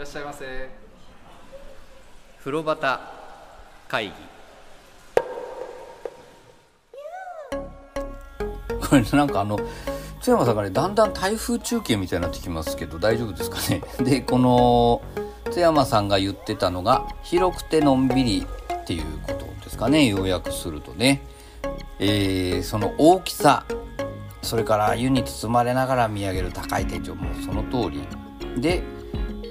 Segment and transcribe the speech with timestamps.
[0.00, 0.70] らっしゃいませ。
[2.38, 3.00] 風呂旗
[3.86, 4.12] 会議。
[8.80, 9.60] これなんかあの
[10.22, 13.82] 津山さんがねだんだん台風中継みたいになってきますけど大丈夫ですかね？
[14.02, 15.02] でこの
[15.50, 20.06] 津山さんが言ってたのが広くてのんびりっていうことですかね？
[20.06, 21.20] 要約するとね、
[21.98, 23.64] えー、その大きさ
[24.40, 28.02] それから湯に包まれながら見上げる高い天井もその通り。
[28.56, 28.82] で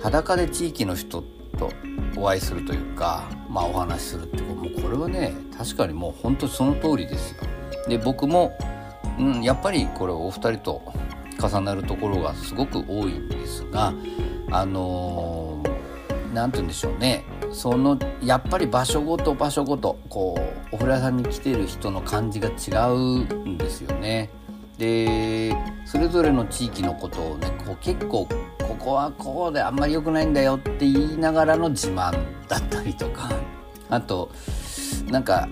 [0.02, 1.22] 裸で地域の人
[1.58, 1.72] と
[2.18, 7.44] お会いするというかまあお話しするってもうこれはね確かにもう本当にその通りですよ。
[7.88, 8.58] で僕も、
[9.18, 10.82] うん、やっぱりこれお二人と
[11.42, 13.94] 重なるところがすごく多いんですが
[14.52, 15.64] あの
[16.34, 20.36] 何、ー、て言うんでしょうねそのやっぱり場所ごと場所ごとこ
[20.72, 24.30] うお風呂屋さんに来てる人の感じが違うんですよね。
[24.78, 25.54] で
[25.86, 28.30] それぞれの地域のことをねこう結構
[28.70, 32.12] ここはこうであんまり良くないんだよって言いながらの自慢
[32.48, 33.32] だったりとか。
[33.90, 34.30] あと
[35.10, 35.48] なんか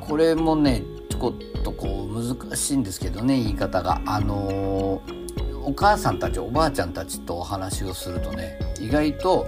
[0.00, 4.02] これもねちょこっとこう難しいんですけどね言い方が。
[4.04, 5.00] あの、
[5.64, 9.46] お母さんたちおばあちゃんたちとお話をするとね意外と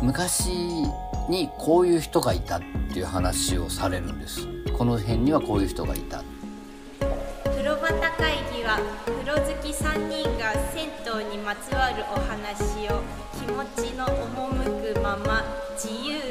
[0.00, 0.48] 昔
[1.28, 4.46] にこういう人がいたっていう話をされるんです。
[4.78, 6.22] この辺にはこういう人がいた。
[8.20, 10.90] 会議は風呂好き3人が銭
[11.24, 13.00] 湯にまつわるお話を
[13.38, 15.42] 気持ちの赴くまま
[15.74, 16.29] 自由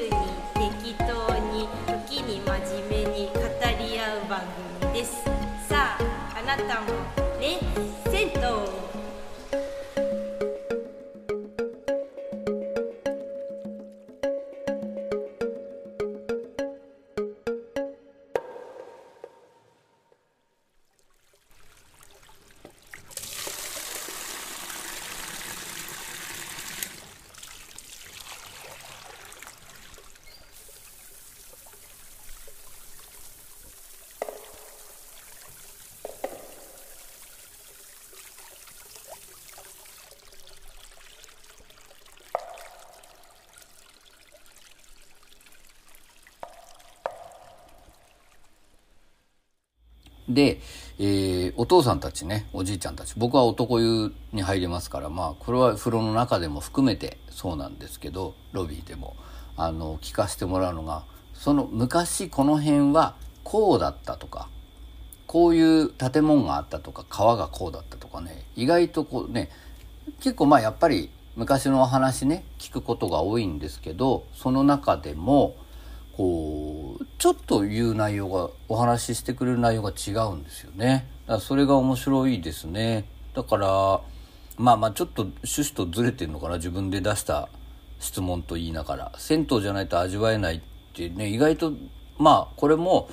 [50.30, 50.62] で、
[51.00, 59.16] えー、お父さんたちねおじいちゃんたち僕は男湯に入れますからまあこれは風呂の中でも含めてそうなんですけどロビーでも
[59.58, 61.04] あの聞かせてもらうのが
[61.34, 64.48] その昔この辺はこうだったとか
[65.26, 69.50] こういう建物があったとか川がこうだったとかね意外とこうね
[70.20, 75.56] 結構まあやっぱり昔のお話ね聞くことが多いんですけどその中でも
[76.20, 81.08] ちょっと言う内容がお話ししてくれる内容が違うんですよね。
[81.28, 83.06] だからそれが面白いですね。
[83.34, 84.02] だから
[84.58, 86.56] まあまあちょっと趣旨とずれてるのかな。
[86.56, 87.48] 自分で出した
[88.00, 89.12] 質問と言いながら。
[89.18, 90.62] 銭湯じゃないと味わえないっ
[90.94, 91.72] てね意外と
[92.18, 93.10] まあこれも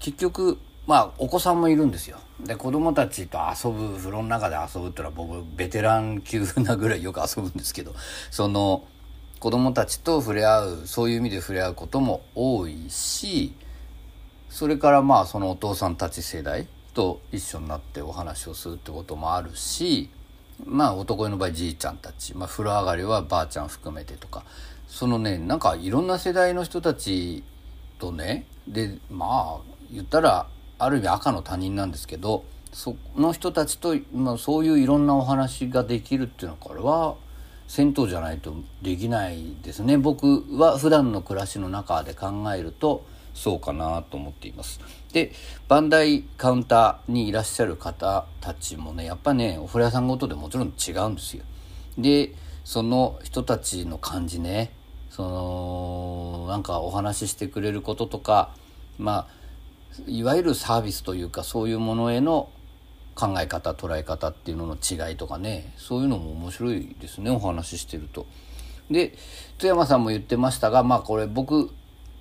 [0.00, 0.58] 結局
[0.88, 2.18] まあお子さんもいるんですよ。
[2.40, 7.94] で子供たちと遊ぶ風呂の中で遊ぶってのは僕ベテラン級なぐらいよく遊ぶんですけど
[8.30, 8.84] その
[9.40, 13.54] 子供たちと触れ合うそういう意味で触れ合うことも多いし
[14.48, 20.10] それからまあそのお父さんたち世代と一緒になってお話をするってこともあるし
[20.64, 24.44] まあ男湯の場合じいちゃんたち、まあ、風呂上がりはばあちゃん含めてとか
[24.88, 27.44] そのねなんかいろんな世代の人たち
[27.98, 37.16] とねでまあ言ったらある意味赤の他人なんですけどその人たちと、まあ、そういういろんなお話ができるっていうのはこれは
[37.68, 39.98] 銭湯じゃないとできないですね。
[39.98, 44.80] 僕は普段の暮らしの中で考えるとそうかなと思っています。
[45.12, 45.32] で
[45.68, 51.44] バンダイカウンターにいらっしゃる方たちもねやっぱねお風呂屋さんごとでもちろん違うんですよ。
[51.98, 52.34] で
[52.64, 54.72] その人たちの感じね
[55.10, 58.54] そのなんかお話ししてくれることとか
[58.98, 59.38] まあ
[60.06, 62.50] いわゆるサービスというかそういうものへの
[63.18, 68.26] 考え方捉え方っていうのの違いとかねそういうのも面白いですねお話ししてると。
[68.92, 69.14] で
[69.58, 71.70] 津山さんも言ってましたがまあこれ僕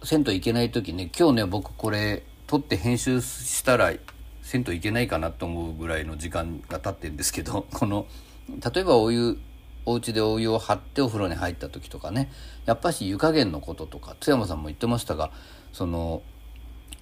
[0.04, 3.94] 銭湯行けない時ね今日ね僕これ撮って編集したら
[4.42, 8.08] 銭湯行けないかなと思うぐらいの時間が経ってるんですけど この
[8.50, 9.40] 例えばお湯
[9.86, 12.32] お家でお湯を張ってお風呂に入った時とかね
[12.66, 15.32] やっぱし湯加減のこととか津山さんも言ってましたが
[15.72, 16.24] その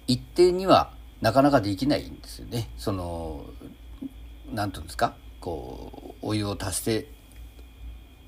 [0.06, 2.68] 一定にはなかなかできないんですよね。
[2.76, 3.46] その
[4.50, 5.16] 何て言うんですか？
[5.40, 7.08] こうお湯を足して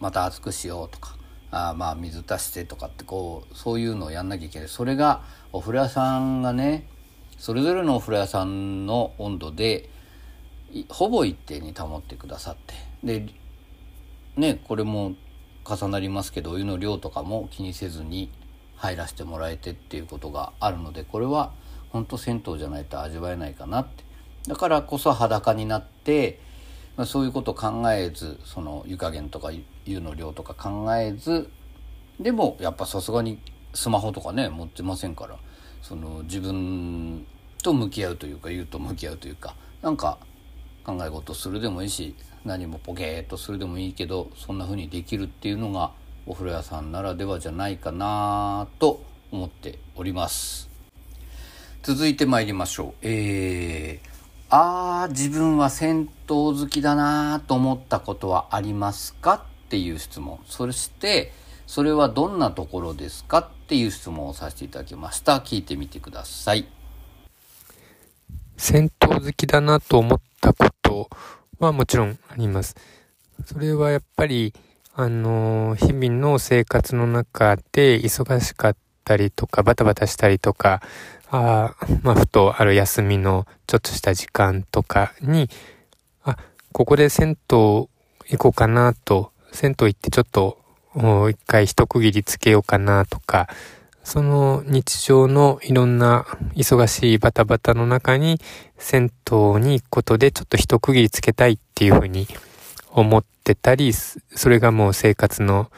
[0.00, 1.16] また熱くしようとか
[1.50, 4.68] あまあ水足してとかってこうそういうのをやんなきゃいけない。
[4.68, 5.22] それが
[5.52, 6.88] お風呂屋さんがね
[7.38, 9.88] それぞれのお風呂屋さんの温度で
[10.88, 13.26] ほぼ一定に保ってくださってで
[14.36, 15.14] ねこれも
[15.64, 18.30] 重なりますけどお湯の量とかも気にせずに
[18.76, 21.52] 入らせてもらえてっていうことがあるのでこれは
[21.90, 24.04] 本当銭湯じゃないと味わえないかなって
[24.48, 26.40] だからこそ裸になって、
[26.96, 29.50] まあ、そういうこと考えずその湯加減とか
[29.84, 31.50] 湯の量とか考えず
[32.18, 33.40] でもやっぱさすがに
[33.74, 35.36] スマホとかね持ってませんから
[35.82, 37.26] その自分
[37.62, 40.18] と向き合うというか湯と向き合うというかなんか
[40.82, 45.92] 考え事するでもいいし何もポケーっとするでもいいけどそんな風にできるっていうのが
[46.26, 50.70] お風呂屋さんならではじゃないかなと思っております。
[51.82, 52.94] 続いて参りましょう。
[53.02, 54.17] えー、
[54.50, 60.40] あー自分は銭湯好きだなと思ったことはありますかっていう質問。
[60.46, 61.32] そして
[61.66, 65.36] それはどんなところですかっていう質問をさせていただきました。
[65.40, 66.66] 聞いてみてください。
[68.56, 71.10] 銭湯好きだなと思ったこと
[71.58, 72.74] はもちろんあります。
[73.44, 74.54] それはやっぱり
[75.00, 80.82] あの、日々の生活の中で忙しかったりとか、バタバタしたりとか、
[81.30, 85.50] あまあ、ふとある休みのちょっとした時間とかに、
[86.24, 86.38] あ、
[86.72, 87.88] ここで銭湯行
[88.38, 90.58] こうかなと、銭湯行ってちょっと、
[90.94, 93.48] もう一回一区切りつけようかなとか、
[94.02, 98.40] その日常のいろんな忙しいバタバタの中に
[98.78, 102.26] 銭湯に行くことでちょっと一区切りつけたいっていうふうに
[102.90, 105.70] 思ってたり、それがもう生活の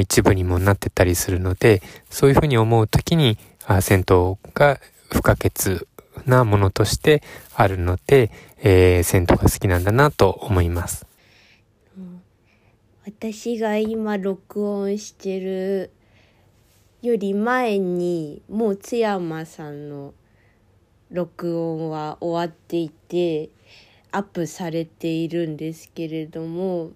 [0.00, 3.36] 一部にもなってたりするので、そういうふうに思うときに、
[3.66, 4.80] あ銭湯が
[5.10, 5.86] 不可欠
[6.24, 7.22] なものとして
[7.54, 8.30] あるので、
[8.62, 11.06] えー、銭湯が好きなんだなと思います。
[13.04, 15.92] 私が今録音してる
[17.02, 20.12] より前にもう津山さんの
[21.10, 23.50] 録音は終わっていて
[24.10, 26.90] アップされているんですけれども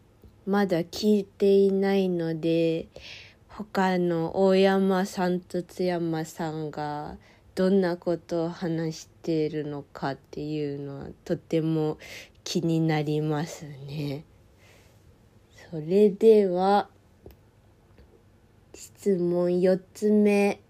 [0.47, 2.89] まだ聞いていないので
[3.65, 7.19] 他の大山さんと津山さんが
[7.55, 11.99] どんなことを話しているのかっていうのはとても
[12.43, 14.25] 気になりますね。
[15.71, 16.89] それでは
[18.73, 20.61] 質問4つ目。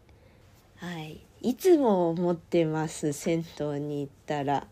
[0.77, 1.21] はい。
[1.43, 3.13] いつも思ってます。
[3.13, 4.67] 銭湯に行ったら。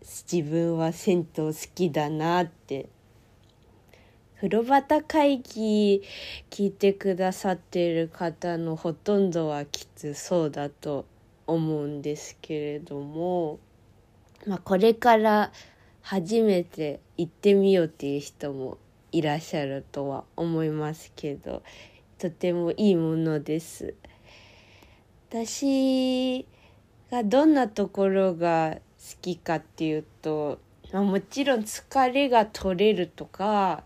[0.00, 2.88] 自分は銭湯好きだなって。
[4.36, 6.02] 風呂旗会議
[6.50, 11.06] 聞いてくださっている方のほとんどはきっとそうだと
[11.46, 13.58] 思うんですけれども、
[14.46, 15.52] まあ、これから
[16.02, 18.76] 初めて行ってみようっていう人も
[19.10, 21.62] いらっしゃるとは思いますけど
[22.18, 23.94] とてもいいものです。
[25.30, 26.46] 私
[27.10, 30.58] がどんなところが好きかっていうと、
[30.92, 33.82] まあ、もちろん疲れが取れるとか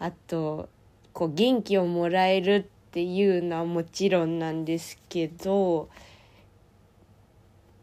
[0.00, 0.68] あと
[1.12, 5.90] こう元気をもらえるっていうのはもちろんなんですけど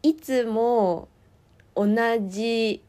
[0.01, 1.07] いつも
[1.75, 1.87] 同
[2.27, 2.81] じ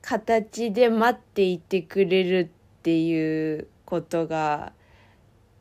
[0.00, 4.72] 形で待っていてくれるっていうことが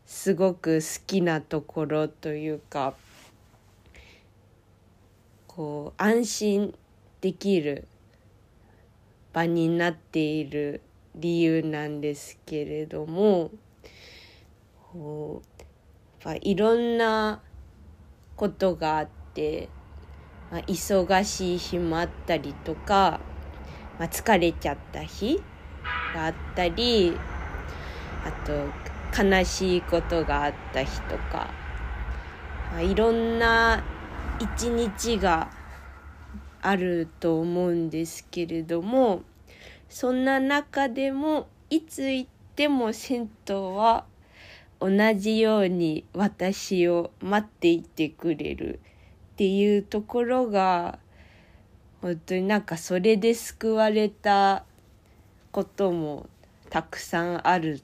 [0.06, 2.94] すごく好きなところというか
[5.48, 6.76] こう安心
[7.20, 7.88] できる
[9.34, 10.82] 場になっている
[11.18, 13.52] 理由なんですけれども
[14.92, 15.58] こう
[16.28, 17.42] まいろんな
[18.36, 19.70] ことがあって、
[20.52, 23.20] まあ、忙しい日もあったりとか、
[23.98, 25.42] まあ、疲れちゃった日
[26.14, 27.16] があったり
[28.26, 31.50] あと悲しいことがあった日とか、
[32.72, 33.84] まあ、いろんな
[34.40, 35.50] 一日が
[36.62, 39.22] あると思うんですけれども
[39.90, 44.06] そんな中でもいつ行っても銭湯は
[44.80, 48.80] 同じように私を待っていてくれる
[49.34, 51.00] っていうところが
[52.02, 54.64] 本当になんかそれで救われた
[55.52, 56.28] ことも
[56.70, 57.82] たくさんある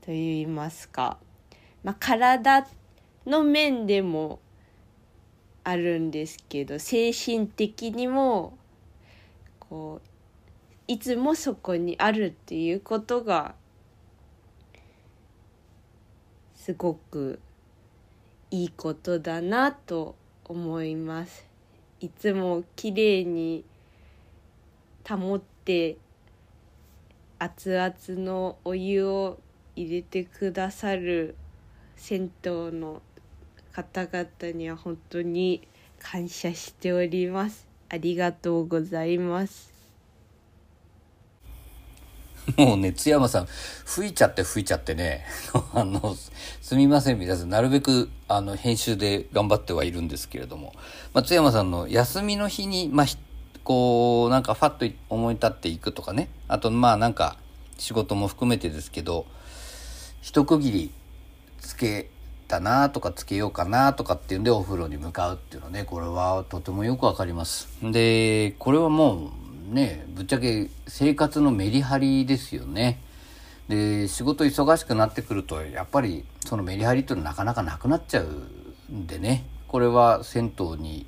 [0.00, 1.18] といいますか、
[1.84, 2.66] まあ、体
[3.26, 4.40] の面でも
[5.62, 8.58] あるんですけど精神的にも
[9.58, 10.09] こう
[10.90, 13.54] いつもそこにあるっていうことが
[16.56, 17.38] すごく
[18.50, 21.46] いいことだなと思います。
[22.00, 23.64] いつもきれいに
[25.08, 25.96] 保って
[27.38, 29.38] 熱々のお湯を
[29.76, 31.36] 入れてくださる
[31.94, 33.00] 銭湯の
[33.70, 35.68] 方々には本当に
[36.00, 37.68] 感謝しております。
[37.88, 39.69] ありがとうございます。
[42.56, 43.46] もうね、津山さん、
[43.84, 45.24] 吹いちゃって吹いちゃってね、
[45.74, 46.16] あの、
[46.60, 50.72] すみません、皆さん、なるべく、あの、編集で頑張ってはいるんですけれども、
[51.12, 53.06] ま、津山さんの休みの日に、まあ、
[53.64, 57.36] こう、なんか、ファッと思い立っていくとかね、あと、まあ、なんか、
[57.78, 59.26] 仕事も含めてですけど、
[60.20, 60.90] 一区切り
[61.60, 62.10] つけ
[62.46, 67.68] たなとかつけようかなとかっていうんでお風呂に向かうっていうのね、これはとてもよくわかります。
[67.82, 69.30] で、これはもう
[69.70, 73.00] ね、ぶっちゃけ生活のメリハリですよね。
[73.68, 81.06] で、仕事忙しくなってくると、やっぱりそのメリハリっていうのはなかなかなくなっちゃうんでね、これは銭湯に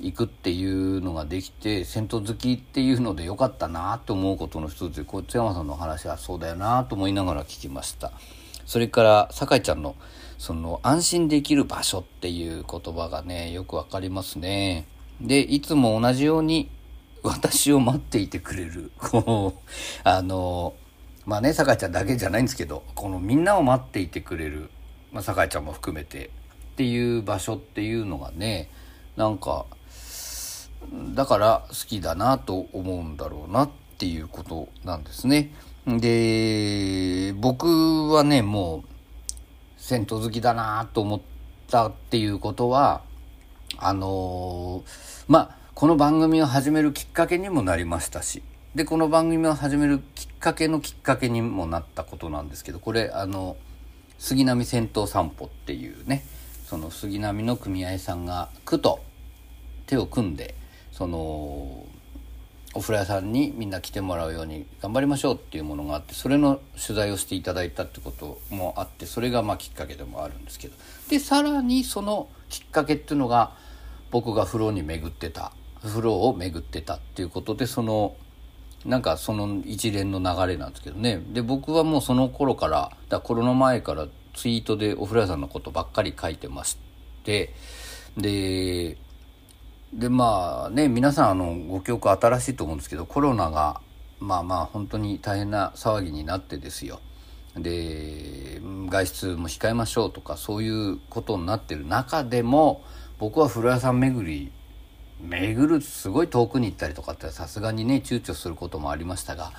[0.00, 8.12] 行くっていうのができて銭湯好きっていうのでよかったなと思うことの一つで津山さんの話はそうだよなと思いながら聞きました。
[8.66, 9.94] それから酒井ちゃんの
[10.38, 14.86] その安心できる場所っていう言葉がねよくわかりますね。
[15.20, 16.70] でいつも同じように
[17.24, 19.70] 私を待っていてくれるこう
[20.04, 20.74] あの
[21.26, 24.70] まあね酒井ちゃんだけじゃないんですけどこのみんなを待っていてくれる、
[25.10, 28.70] まあ、酒井ちゃんも含めてっていう場所っていうのがね
[29.16, 29.66] なんか
[31.14, 35.50] だから好きだなと思うんだろうなっていうことなんですね。
[35.86, 38.88] で、僕はね、もう、
[39.76, 41.20] 銭湯好きだなと思っ
[41.70, 43.02] たっていうことは、
[43.76, 48.44] あのー、まあ、この番組を始めるきっかけにもなりましたし、
[48.76, 53.56] で、この番組を始めるきっかけのきっかけにもなったことなんですけど、これ、あの、
[54.16, 56.24] 杉並銭湯散歩っていうね、
[56.64, 59.00] その杉並の組合さんが区と
[59.86, 60.54] 手を組んで、
[60.92, 70.76] そのお風呂屋さんにみんな来てもらうように頑張りましょうっていうものがあってそれの取材をしていただいたってこともあってそれがまあきっかけでもあるんですけど。
[71.08, 73.56] でさらにそのきっかけっていうのが
[74.12, 75.52] 僕が風呂に巡ってた
[75.84, 78.16] 風呂を巡ってたっていうことでその
[78.84, 81.22] なんかその一連の流れなんですけどね。
[81.32, 86.76] で僕はもうその頃からだコロナ前からツイートでお風呂屋さんのことばっかり書いてまし
[87.22, 87.54] て
[88.16, 88.98] で
[89.92, 93.80] でまあね皆さんあのご記憶新しいと思うんですけどコロナが
[94.20, 97.00] まあまあ本当に大変な騒ぎになってですよ。
[97.56, 102.82] で外出も控えましょうとかそういうことになってる中でも
[103.18, 104.50] 僕は風呂屋さん巡り
[105.20, 109.52] 巡るすごい遠くに行ったりとかってさすがにね躊躇することもありましたが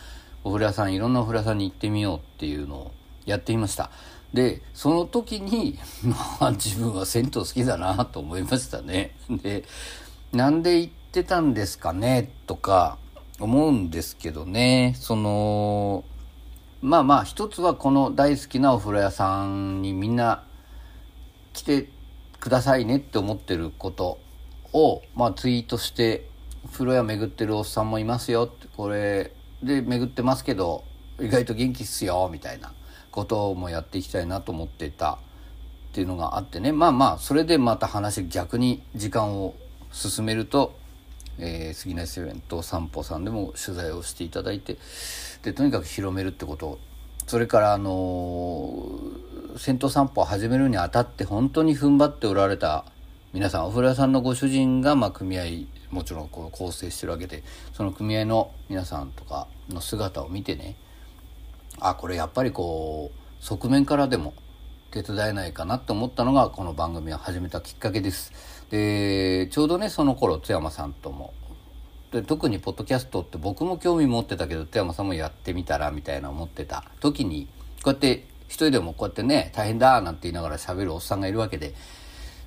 [0.44, 2.92] お風呂屋さんいろんなお風呂屋さんに行ってみようっていうのを
[3.26, 3.90] やってみました
[4.34, 5.80] でその時に
[6.40, 9.64] まあ自分は銭湯好きだなと思いましたねで
[10.32, 12.98] なんで言ってたんですかねとか
[13.40, 14.96] 思うんですけどね。
[14.98, 16.04] その、
[16.82, 20.44] まあまあ一つはこの大好きなお風呂屋さんにみんな
[21.54, 21.90] 来て
[22.40, 24.20] くださいねって思ってること
[24.76, 26.30] を、まあツイートして、
[26.72, 29.32] 風呂屋巡ってるおっさんもいますよって、これ
[29.64, 30.84] で巡ってますけど、
[31.20, 32.74] 意外と元気っすよ、みたいな
[33.12, 35.18] こともやっていきたいなと思ってたっ
[35.94, 36.72] ていうのがあってね。
[36.72, 39.56] まあまあ、それでまた話逆に時間を
[39.92, 40.76] 進めると、
[41.38, 44.78] えー、杉梨園と散歩さんでも取材をしていただいて
[45.44, 46.80] でとにかく広めるってこと
[47.28, 52.86] それからあのー、銭湯散歩を始めるにあたって本当に踏ん張っておられた
[53.36, 55.44] 皆さんお風呂屋さんのご主人が、まあ、組合
[55.90, 60.78] もちろんこう構成してるわけでその組合の皆さんとかの姿を見てね
[61.82, 64.34] あこれやっぱりこう側面からでも
[64.90, 68.32] 手伝えないかなと思ったのがこの番組を始めたきっかけです。
[68.70, 71.34] でちょうどねその頃津山さんとも
[72.14, 77.50] で特にポッドキャストって僕も興味持ってたけど津山さんもやってみたらみたいな思ってた時に
[77.84, 81.74] こうやって一人でもこうやってね大変だなんて言いながら喋るおっさんがいるわけで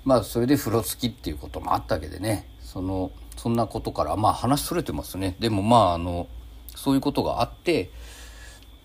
[0.08, 2.48] まあそれで風呂好きっていうこともあったわけでね。
[2.60, 5.36] そのそんなことからまあ話それてますね。
[5.38, 6.28] でもまああの
[6.74, 7.90] そういうことがあって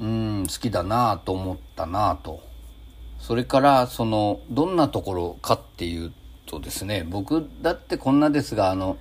[0.02, 2.42] うん好きだなと思ったなと。
[3.20, 6.12] それからそのどんなところかっていう
[6.46, 8.98] とですね僕だってこんなですがあの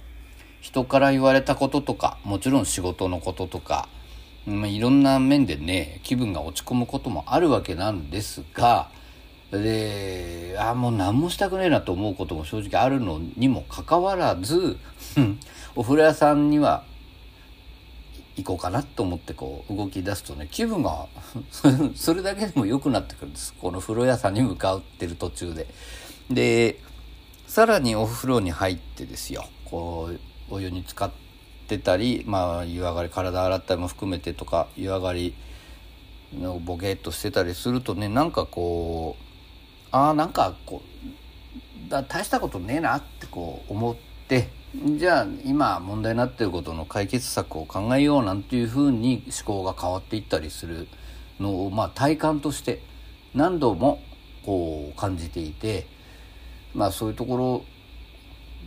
[0.61, 3.89] 人から言われたこととかもちろん仕事のこととか、
[4.47, 8.93] まあ、いろんな面でね気分が落ち込むこともあるわけなんですが
[9.59, 14.79] であもう何もしたくねえなと思うことも正直あるのにもかかわらず
[15.77, 16.85] お風呂屋さんには
[18.37, 21.07] 行こうかなと思ってこう動き出すとね気分が
[21.95, 25.67] それだけでも良くなってくるんですこの風呂屋さんに向かってる途中で。
[26.31, 26.79] で
[27.47, 31.11] さらにお風呂に入ってですよこうお湯に浸かっ
[31.69, 35.35] てたりまあ湯上がり体洗ったりも含めてとか湯上がり
[36.33, 39.32] のボケっとしてたりするとねなんかこう
[39.93, 40.83] ああなんかこ
[41.87, 43.97] うだ大したことねえなってこう思っ
[44.27, 44.49] て
[44.97, 50.89] じゃあ今問題になってることの解決策を考えようなんていうふうに思考が変わっていったりする
[51.39, 52.81] のを、まあ、体感として
[53.35, 54.03] 何度も
[54.47, 55.87] こう感じていて
[56.75, 57.65] まあそういうところ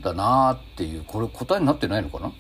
[0.03, 2.32] だなっていうこれ答えになってないのかな？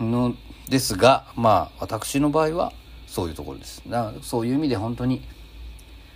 [0.00, 0.34] の
[0.68, 2.72] ですがまあ私の場合は
[3.06, 3.82] そういうところです。
[3.86, 5.22] だからそういう意味で本当に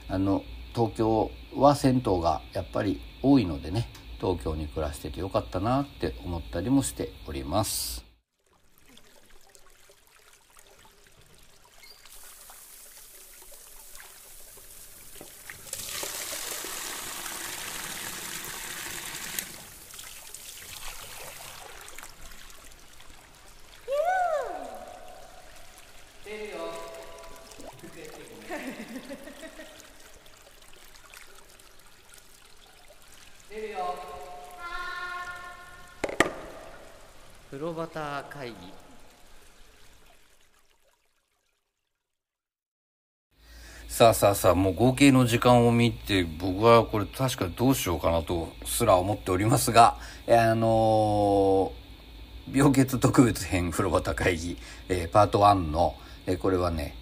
[0.09, 0.43] あの
[0.75, 3.89] 東京は銭湯がやっぱり多いのでね
[4.21, 8.11] 東京に暮らしててよかったなって思ったりもしております
[37.51, 38.55] 風呂端会議
[44.01, 54.57] さあさあさあもう合計の時間を見て僕はこれ確かどうしようかなとすら思っておりますが、あのー病欠特別編風呂端会議、
[54.89, 56.97] えーパート1の、えーこれはね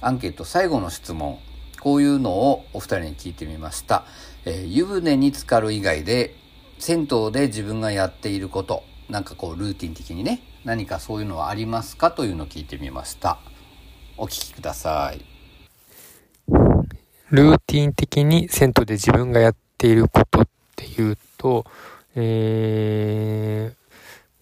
[0.00, 1.38] アンケート最後の質問
[1.80, 4.06] こういうのをお二人に聞いてみました、
[4.46, 6.34] えー湯船に浸かる以外で
[6.78, 12.10] 銭湯で自分がやっていることなんかこうルーティン的にね何かそういうのはありますか？
[12.10, 13.38] というのを聞いてみました。
[14.16, 15.27] お聞きください。
[17.30, 21.66] ルーティン的に銭湯で自分がやっていることっていうと、
[22.14, 23.70] え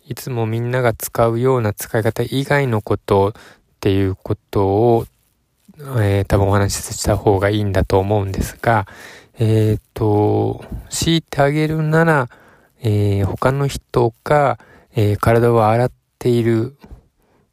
[0.09, 3.33] ー、いつもみんなが使うような使い方以外のことっ
[3.81, 5.07] ていうことを、
[5.99, 8.87] えー、多分お話しした方がいいんだと思うんですが、
[9.39, 12.29] えっ、と、強いてあげるなら、
[12.81, 14.61] えー他の人が、
[14.95, 15.91] えー体を洗っ
[16.21, 16.77] ている、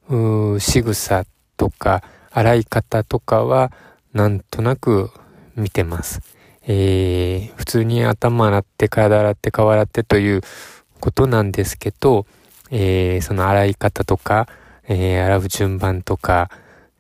[0.10, 1.26] うー仕草
[1.58, 3.72] とか、洗い方とかは、
[4.14, 5.10] なんとなく
[5.56, 6.22] 見てます。
[6.66, 10.42] えー普通に頭洗って、体洗って、顔洗ってという
[11.00, 12.26] ことなんですけど、
[12.72, 14.48] えーその洗い方とか、
[14.88, 16.50] えー洗う順番とか、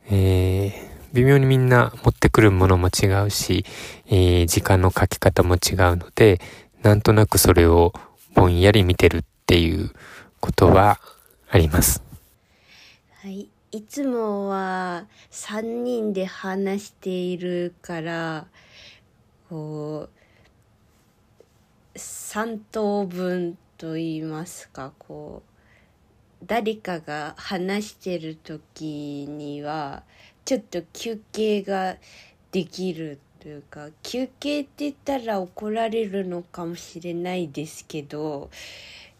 [0.09, 0.71] え
[1.13, 3.65] 微妙にみんな持ってくるものも違うし、
[4.07, 6.41] え時間のかけ方も違うので、
[6.81, 7.93] なんとなくそれを
[8.33, 9.91] ぼんやり見てるっていう
[10.39, 10.99] ことは
[11.49, 12.01] あります。
[13.21, 13.52] はい。
[13.73, 18.45] いつもは3人で話しているから、
[19.49, 20.09] こ
[21.95, 25.41] う、3等分と言いますか、こ
[26.41, 30.03] う、誰かが話してる時には、
[30.45, 31.97] ちょっと休憩が
[32.51, 38.51] できるというか、休憩って言ったら怒られるのかもしれないですけど、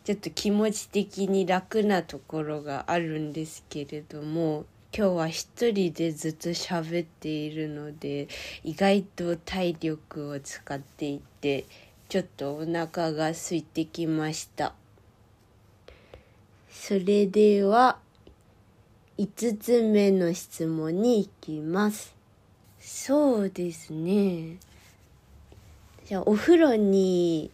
[0.04, 8.28] ちょっと気持ち的に楽なところがあるんですけれども今日は一人でずっと喋っているので
[8.66, 11.66] 意外と体力を使っていて
[12.10, 14.74] ちょっとお腹が空いてきました。
[16.70, 17.98] それでは
[19.18, 22.14] 5つ目の質問に行きます。
[22.80, 24.58] そうですね。
[26.06, 27.50] じゃあお風呂に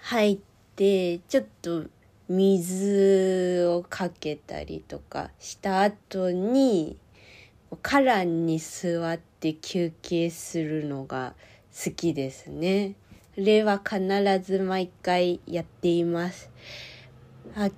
[0.00, 1.84] 入ってちょっと
[2.28, 6.96] 水をかけたりとかした後に
[7.82, 11.34] 花壇に座って休憩するのが
[11.72, 12.94] 好きですね。
[13.34, 14.00] それは必
[14.42, 16.50] ず毎回やっています。
[17.54, 17.70] あ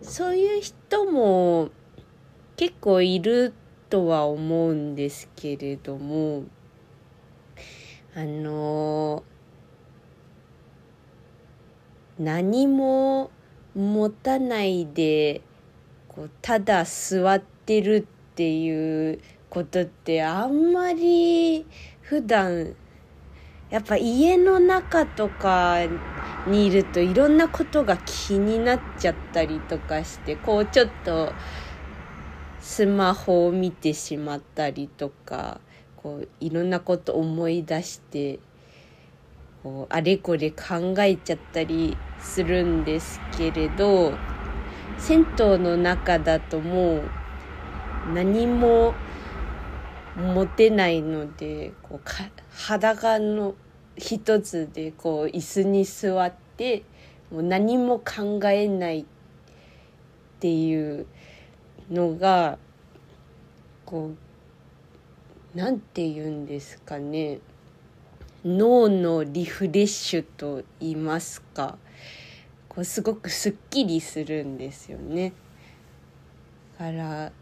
[0.00, 1.70] そういう人も
[2.56, 3.52] 結構いる
[3.90, 6.44] とは思うんですけれども
[8.14, 9.24] あの
[12.18, 13.30] 何も
[13.74, 15.40] 持たないで
[16.08, 21.66] こうただ座ってるっていうことってあんまり
[22.02, 22.74] 普段
[23.70, 25.78] やっぱ家の中とか
[26.46, 31.32] にいるといろんなことが気になっちゃったりとかしてこうちょっと
[32.60, 35.60] スマホを見てしまったりとか
[35.96, 38.38] こういろんなこと思い出して
[39.64, 44.12] こうあれこれ考えちゃったりするんですけれど
[44.98, 47.02] 銭湯の中だともう
[48.14, 48.92] 何も
[50.16, 53.54] 持てないのでこうか裸の
[53.96, 56.84] 一つでこう椅子に座って
[57.32, 59.04] もう何も考えないっ
[60.40, 61.06] ていう
[61.90, 62.58] のが
[63.86, 64.10] こ
[65.54, 67.38] うなんて言うんですかね。
[68.44, 71.78] 脳のリフレッシュと言いますか
[72.68, 75.32] こうすごくすっきりするんですよね。
[76.78, 77.32] だから、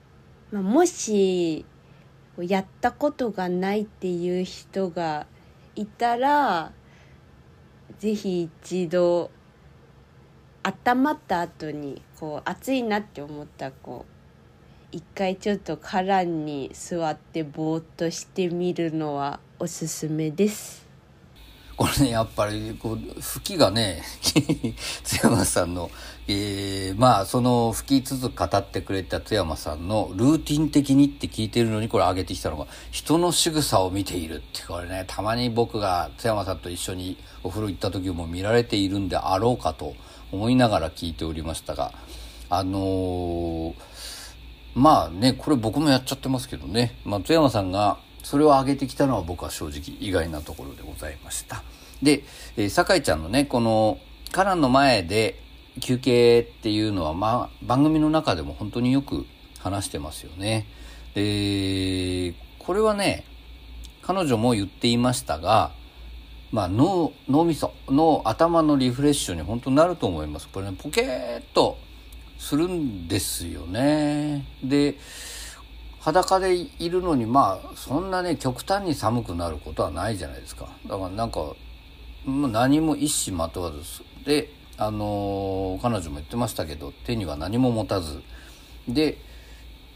[0.53, 1.65] まあ、もし
[2.39, 5.27] やったことがないっていう人が
[5.75, 6.73] いたら
[7.99, 9.31] ぜひ一度
[10.63, 20.82] 温まった後にこう暑いなって思ったらこう一回ちょっとカランに座ってぼーっとしてみるのはおすすめです。
[21.83, 24.05] これね、やっぱり、こう、吹きがね、
[25.03, 25.91] 津山さんの、
[26.29, 39.97] えー、まあ、その吹きつつ語ってくれた津山さんの、ルーティン的にって聞いてるのに、これ上げてきたのが、人の仕草を見ているって、これね、たまに僕が津山さんと一緒にお風呂行った時も見られているんであろうかと
[40.31, 41.91] 思いながら聞いておりましたが、
[42.49, 43.75] あのー、
[44.77, 51.63] まあね、これ僕もやっちゃってますけどね、松山さんがそれを上げてきたのは僕は正直意外なところでございました。
[52.03, 52.25] で、
[52.57, 53.99] えー、酒井ちゃんのね、この、
[54.33, 55.41] カランの前で
[55.81, 59.27] 休憩っていうのは、まあ、番組の中でも本当によく
[59.59, 60.67] 話してますよね。
[61.15, 63.25] で、これはね、
[64.03, 65.73] 彼女も言っていましたが、
[66.51, 70.49] まあ、脳、脳みそ、脳、頭のリフレッシュに本当になると思います。
[70.49, 71.79] これね、ポケーっと
[72.39, 74.47] するんですよね。
[74.63, 74.97] で、
[76.03, 80.69] 裸でいるのにまあそんなね極端に寒くなることはないじゃないですか。
[80.87, 81.39] だからなんか
[82.25, 83.79] もう何も一糸まとわず
[84.25, 88.21] であのー、彼女も言ってましたけど手には何も持たず。
[88.89, 89.17] で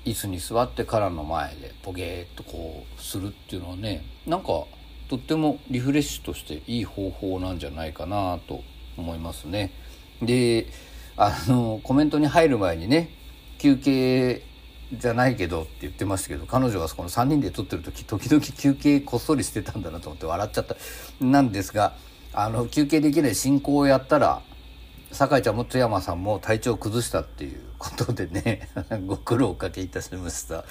[0.04, 4.46] 椅子に座ってからの前でポゲーっとこうするっていうのはねなんか
[5.08, 8.62] とってもリフレッシュとしていい方法なんじゃないかなと
[8.96, 9.72] 思いますね。
[10.22, 10.68] で
[11.16, 13.10] あのコメントに入る前にね
[13.58, 14.44] 休憩
[14.92, 20.76] じゃないけどって言ってましたけど彼女がこの3人で撮ってる時時々休憩こっそりしてたんだなと思って笑っちゃった。
[21.20, 21.94] なんですが
[22.32, 24.42] あの休憩できない進行をやったら
[25.10, 28.68] 酒井ちゃんも津山さんも体調を崩したっていうことでね
[29.06, 30.64] ご苦労おかけいたしました。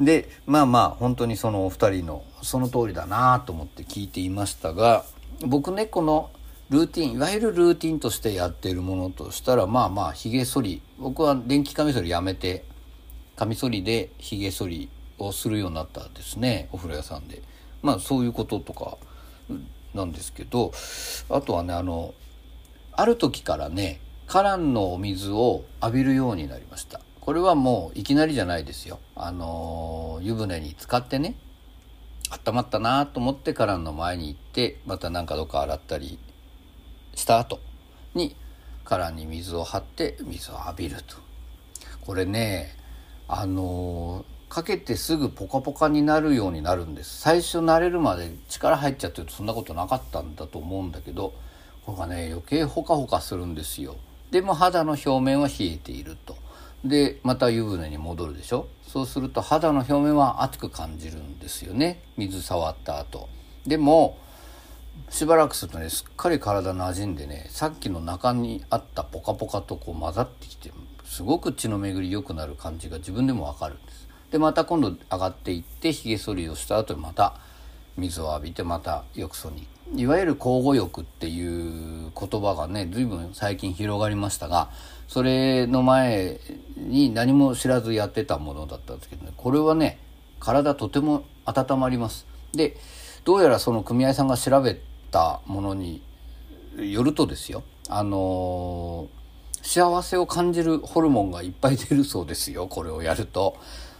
[0.00, 5.04] でまあまあ本当にそのお二人のその通りだなと思って聞いていましたが
[5.44, 6.30] 僕ねこの
[6.70, 12.64] ルーティンいわゆるルーティンとしてやっているものとしたらまあまあひげ剃り僕は電気カミソリやめて
[13.38, 17.40] カミソリでひげ剃りをするようになったですねお風呂屋さんで。
[17.82, 18.98] まあそういうこととか
[19.94, 20.72] なんですけど
[21.30, 22.14] あとはねあの
[22.92, 27.00] ある時からねカランのお水を浴びるようになりました。
[27.20, 28.98] これはもういきなりじゃないですよ。
[29.14, 31.36] あの湯船に浸かってね
[32.44, 36.18] 温まったなと思ってカランの前に行ってまた何かどっか洗ったり
[37.14, 37.60] した後
[38.14, 38.34] に
[38.84, 41.16] カランに水を張って水を浴びると。
[42.00, 42.74] これね
[43.28, 47.20] あのかけてすぐポカポカになるようになるんです。
[47.20, 51.34] 最初慣れるまで力入っちゃってるとそんなことなかったんだと思うんだけど
[51.84, 53.96] これがね余計ホカホカするんですよ。
[54.30, 56.36] でも肌の表面は冷えていると。
[56.84, 58.68] でまた湯船に戻るでしょ。
[58.86, 62.02] そうすると肌の表面は熱く感じるんですよね。
[62.16, 63.28] 水触った後。
[63.66, 64.16] でも
[65.10, 70.70] しばらくするとねすっかり体馴染んでねさっきの中にあったポカポカとこう混ざってきて
[71.08, 74.08] すごく血の巡り良くなる感じが自分でもわかるんです。
[74.30, 77.40] でまた今度上がっていってひげ剃りをした後にまた
[77.96, 79.66] 水を浴びてまた浴槽に。
[79.96, 84.70] いわゆる交互浴っていう言葉がね随分最近広がりましたが
[85.08, 86.38] それの前
[86.76, 89.32] に何も知らずやってたものだったんですけどね。
[89.36, 89.98] これはね
[90.40, 92.26] 体とても温まります。
[92.52, 92.76] で
[93.24, 94.78] どうやらその組合さんが調べ
[95.10, 96.02] たものに
[96.76, 97.62] よるとですよ。
[97.88, 99.17] あのー、
[99.68, 103.58] 幸せを感じるホルモンがいっぱい出るそうですよこれをやると。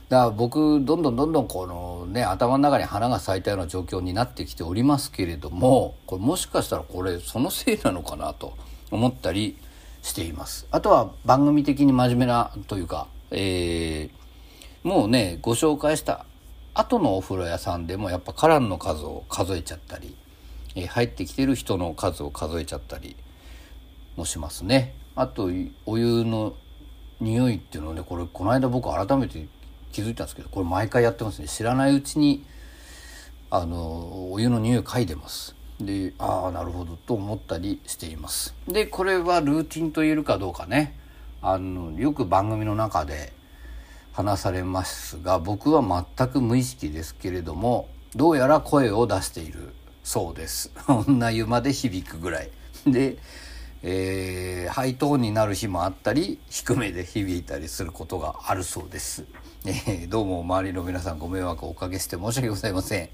[0.09, 8.57] だから僕どんどんどんどんこのね頭の中に花が咲いたような状況になってきておりますけれどもこれもしかしたらこれそのせいなのかなと
[8.91, 9.59] 思ったり
[10.01, 16.25] していますあとは番組的に真面目なというか、えー、もうねご紹介した
[16.73, 20.17] 後のお風呂屋さんでもやっぱカランの数を数えちゃったり、
[20.75, 23.15] えー、入ってきてる人の数を数えちゃったり
[24.17, 25.51] もしますねあと
[25.85, 26.55] お湯の
[27.21, 29.49] 匂いっていうのをねこれこの間僕改めて
[29.91, 31.49] 気づいたんですけどこれ毎回やってますね。
[31.49, 32.45] 知らないうちに
[33.51, 35.57] あのお湯の匂い嗅いでます。
[35.81, 38.55] でああなるほどと思ったりしています。
[38.69, 40.97] でこれはルーティンと言えるかどうかね。
[41.43, 43.33] あのよく番組の中で
[44.13, 45.83] 話されますが僕は
[46.17, 50.71] 全く無意識ですけれどもどうやら声を出しているそうです。
[50.87, 52.51] 女湯まで響くぐらい。
[52.87, 53.17] で
[53.83, 59.25] えー、ハイトーンになる日もあったり低めで響いたりすることがあるそうです、
[59.67, 63.09] えー、どうも周りの皆さんご迷惑をおかけして申し訳ございません。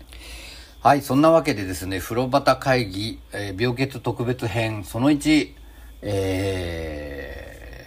[0.81, 5.55] はいそんなわけでですね風呂旗会議、えー、病欠特別編その1、
[6.03, 7.87] え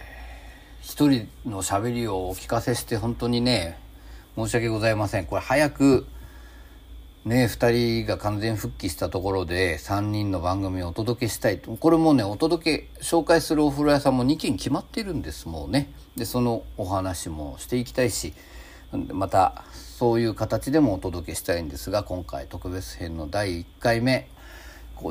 [0.80, 3.78] ー、一人の喋りをお聞かせして本当にね
[4.36, 5.26] 申し訳ございません。
[5.26, 6.06] これ早く
[7.28, 11.58] ね2人が完全復帰したところで3人の番組をお届けしたい。
[11.58, 15.92] とこれもねお届け紹介するお風呂屋さんも2軒決まってるんですもうね。
[16.16, 18.32] でそのお話もしていきたいし
[19.12, 24.28] またそういう形でもお届けしたいんですが今回特別編の第1回目。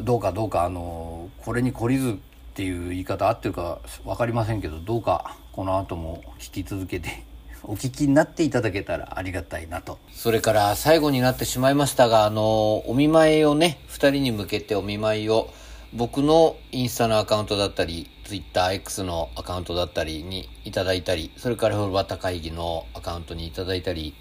[0.03, 2.15] どうかどうかあのこれに懲りずっ
[2.55, 7.23] ていう言い方合ってるか分かりませんけどどうかこの後も聞き続けて
[7.67, 9.99] お聞きになっていただけたらありがたいなと。
[10.11, 15.49] それから最後になってしまいましたが、あの、お見舞いをね、二人に向けてお見舞いを、
[15.93, 24.15] 僕のインスタのアカウントだったり、ツイッター X のアカウントだったりにいただいたり、それからフルバタ会議のアカウントにいただいたり、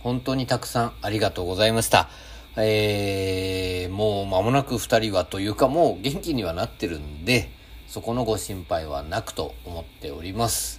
[0.00, 2.08] 本当にたくさんありがとうございました。
[2.56, 7.50] えー、もう間もなく二人はというかもう元気にはなってるんで、
[7.86, 10.77] そこのご心配はなくと思っております。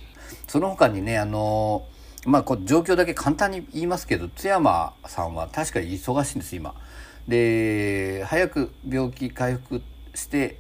[0.50, 1.86] その他にね、あの
[2.26, 6.74] まあ、こう状況だけ簡単に言いますけど津山さんは確かに忙しいんです今。
[7.28, 9.82] で早く病気回復
[10.16, 10.58] して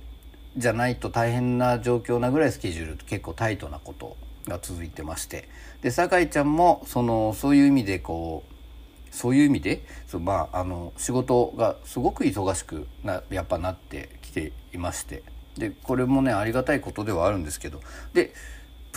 [0.55, 4.15] じゃないと大変な状況なぐらいスケジュール結構タイトなこと
[4.47, 5.49] が続いてまして。
[5.81, 15.23] で酒井ちゃんもそのそういう意味でこうそういう意味でそまああの仕事がすごく忙しくなやっぱなってきていまして。
[15.57, 17.81] でこれもねありがたいことではあるんですけど。
[18.13, 18.33] で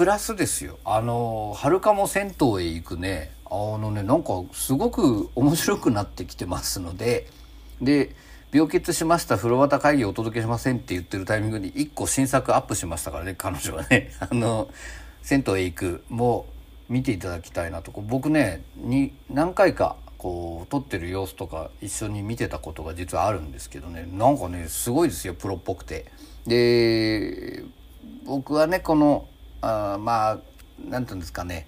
[0.02, 0.80] プラスですよ。
[0.84, 3.30] あのはるかも銭湯へ行くね。
[3.48, 7.28] あのねなんかすごく面白くなってきてますので。
[7.80, 8.16] で
[8.52, 9.36] 病欠しました。
[9.36, 14.10] 風呂旗会議お届けしませんって言ってるタイミングに1個新作アップしましたからね彼女はね。
[14.18, 14.68] あの
[15.22, 16.04] 銭湯へ行く。
[16.08, 16.46] も
[16.88, 17.92] 見ていただきたいなと。
[17.92, 24.08] 僕ねに何回かこう撮ってる様子とか一緒に見てたことが実はあるんですけどね。
[24.10, 26.06] なんかねすごいですよプロっぽくて。
[26.44, 27.62] で
[28.24, 29.28] 僕はねこの
[29.62, 30.38] あまあ
[30.78, 31.66] 何て言うんですかね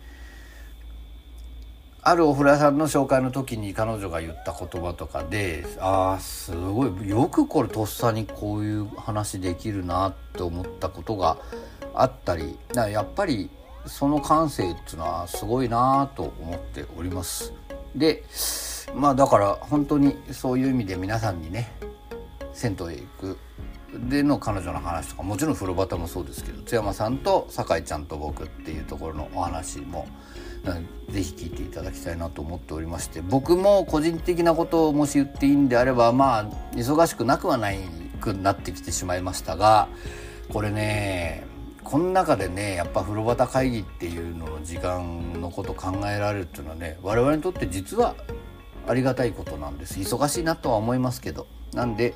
[2.06, 11.38] あるお風呂屋さんの紹介の時に彼女が言った言葉とかでああすごいよくこれとっさにこういう話できるなって思ったことが
[11.94, 13.48] あったりやっぱり
[13.86, 17.54] その感性っていうのはすごいなと思っております。
[17.94, 18.22] で
[18.94, 21.72] まあだから本当にそういう意味で皆さんにね
[22.52, 23.38] 銭湯へ行く
[24.08, 30.06] での彼女の話とかもちろん風呂旗もそうですけど津山さんと酒井ちゃんと僕っていうところのお話も
[31.10, 37.78] 是非聞いていただきたいなと思っておりまして僕も個人的なことをもし言っていいんであればまあ忙しくなくはない
[38.20, 39.88] くなってきてしまいましたが
[40.48, 41.44] これね
[41.82, 48.14] この中でねやっぱ風呂旗会議っていうのの時間のこと考えられるっていうのはね我々にとって実は
[48.86, 49.98] ありがたいことなんです。
[49.98, 51.46] 忙しいなとは思いますけど。
[51.74, 52.14] なんで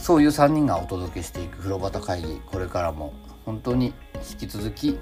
[0.00, 3.12] そういう3人がお届けしていく風呂旗会議これからも
[3.44, 3.94] 本当に
[4.30, 4.98] 引き続き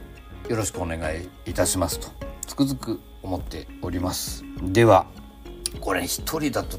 [0.48, 2.08] よろしくお願いいたしますと
[2.46, 4.44] つくづく思っております。
[4.62, 5.06] では
[5.80, 6.78] これ一人だと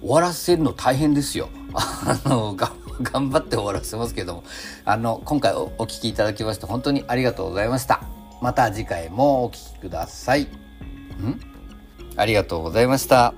[0.00, 1.48] 終わらせるの大変ですよ。
[1.74, 4.44] あの頑張って終わらせますけども。
[4.84, 8.02] あの今回お聴きいただきまして本当にありがとうございました。
[8.42, 10.42] また次回もお聴きください。
[10.42, 10.48] ん？
[12.16, 13.34] ありがとうございました。